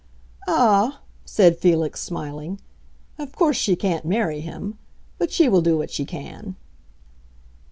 "Ah," 0.47 1.01
said 1.25 1.59
Felix, 1.59 2.01
smiling, 2.01 2.59
"of 3.19 3.33
course 3.33 3.55
she 3.55 3.75
can't 3.75 4.03
marry 4.03 4.39
him. 4.41 4.79
But 5.19 5.31
she 5.31 5.47
will 5.47 5.61
do 5.61 5.77
what 5.77 5.91
she 5.91 6.05
can." 6.05 6.55